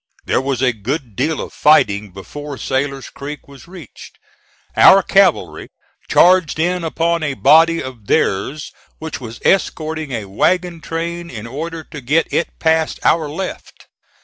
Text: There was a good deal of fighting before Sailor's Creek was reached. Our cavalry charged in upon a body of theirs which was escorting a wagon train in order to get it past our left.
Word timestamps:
There 0.25 0.41
was 0.41 0.63
a 0.63 0.73
good 0.73 1.15
deal 1.15 1.39
of 1.39 1.53
fighting 1.53 2.09
before 2.09 2.57
Sailor's 2.57 3.07
Creek 3.11 3.47
was 3.47 3.67
reached. 3.67 4.17
Our 4.75 5.03
cavalry 5.03 5.69
charged 6.09 6.57
in 6.57 6.83
upon 6.83 7.21
a 7.21 7.35
body 7.35 7.83
of 7.83 8.07
theirs 8.07 8.71
which 8.97 9.21
was 9.21 9.39
escorting 9.45 10.09
a 10.11 10.25
wagon 10.25 10.81
train 10.81 11.29
in 11.29 11.45
order 11.45 11.83
to 11.83 12.01
get 12.01 12.33
it 12.33 12.57
past 12.57 12.97
our 13.05 13.29
left. 13.29 13.85